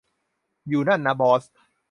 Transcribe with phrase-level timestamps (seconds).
[0.67, 1.43] อยู่นั่นนะบอส